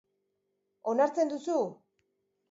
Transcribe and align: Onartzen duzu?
Onartzen 0.93 1.29
duzu? 1.33 1.59